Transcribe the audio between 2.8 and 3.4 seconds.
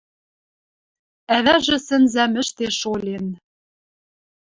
олен.